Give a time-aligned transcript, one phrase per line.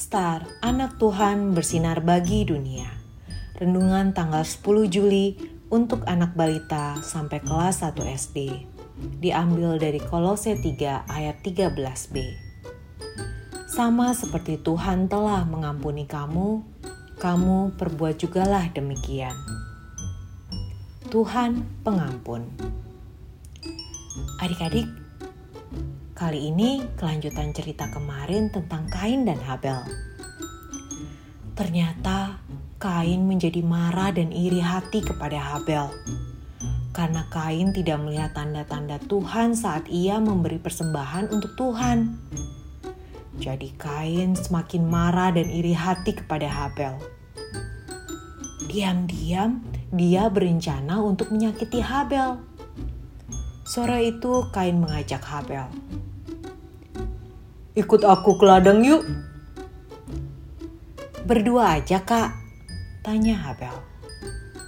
[0.00, 2.88] Star, anak Tuhan bersinar bagi dunia.
[3.60, 5.36] Rendungan tanggal 10 Juli
[5.68, 8.64] untuk anak balita sampai kelas 1 SD.
[9.20, 12.16] Diambil dari Kolose 3 ayat 13b.
[13.68, 16.64] Sama seperti Tuhan telah mengampuni kamu,
[17.20, 19.36] kamu perbuat jugalah demikian.
[21.12, 22.48] Tuhan pengampun.
[24.40, 24.88] Adik-adik,
[26.20, 29.80] Kali ini kelanjutan cerita kemarin tentang Kain dan Habel.
[31.56, 32.36] Ternyata
[32.76, 35.88] Kain menjadi marah dan iri hati kepada Habel.
[36.92, 42.12] Karena Kain tidak melihat tanda-tanda Tuhan saat ia memberi persembahan untuk Tuhan.
[43.40, 47.00] Jadi Kain semakin marah dan iri hati kepada Habel.
[48.68, 52.36] Diam-diam dia berencana untuk menyakiti Habel.
[53.64, 55.64] Sore itu Kain mengajak Habel.
[57.70, 59.06] Ikut aku ke ladang yuk.
[61.22, 62.34] Berdua aja kak,
[63.06, 63.76] tanya Habel.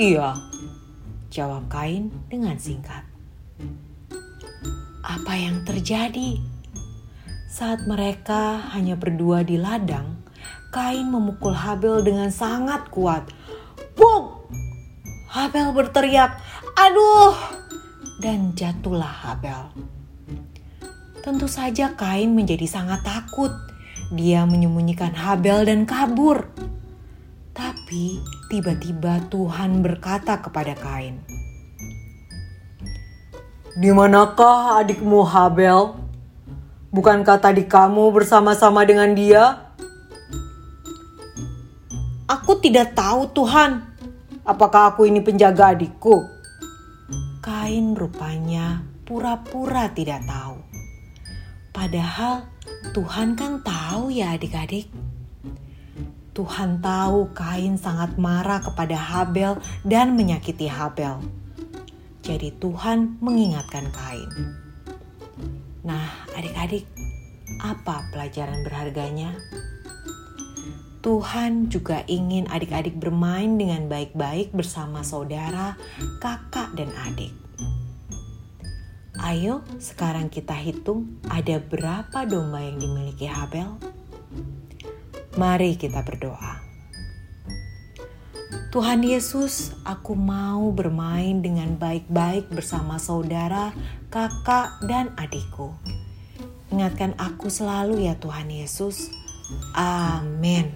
[0.00, 0.32] Iya,
[1.28, 3.04] jawab Kain dengan singkat.
[5.04, 6.40] Apa yang terjadi?
[7.52, 10.24] Saat mereka hanya berdua di ladang,
[10.72, 13.28] Kain memukul Habel dengan sangat kuat.
[13.92, 14.48] Bung!
[15.28, 16.40] Habel berteriak,
[16.80, 17.36] aduh!
[18.24, 19.68] Dan jatuhlah Habel.
[21.26, 23.50] Tentu saja Kain menjadi sangat takut.
[24.14, 26.46] Dia menyembunyikan Habel dan kabur.
[27.50, 31.18] Tapi tiba-tiba Tuhan berkata kepada Kain,
[33.74, 35.98] "Di manakah adikmu Habel?
[36.94, 39.74] Bukankah tadi kamu bersama-sama dengan dia?"
[42.30, 43.82] "Aku tidak tahu, Tuhan.
[44.46, 46.22] Apakah aku ini penjaga adikku?"
[47.42, 50.85] Kain rupanya pura-pura tidak tahu.
[51.76, 52.48] Padahal
[52.96, 54.88] Tuhan kan tahu ya adik-adik.
[56.32, 61.20] Tuhan tahu Kain sangat marah kepada Habel dan menyakiti Habel.
[62.24, 64.30] Jadi Tuhan mengingatkan Kain.
[65.84, 66.88] Nah adik-adik,
[67.60, 69.36] apa pelajaran berharganya?
[71.04, 75.78] Tuhan juga ingin adik-adik bermain dengan baik-baik bersama saudara,
[76.18, 77.45] kakak, dan adik.
[79.26, 83.74] Ayo sekarang kita hitung ada berapa domba yang dimiliki Habel.
[85.34, 86.62] Mari kita berdoa.
[88.70, 93.74] Tuhan Yesus, aku mau bermain dengan baik-baik bersama saudara,
[94.14, 95.74] kakak, dan adikku.
[96.70, 99.10] Ingatkan aku selalu ya Tuhan Yesus.
[99.74, 100.70] Amin.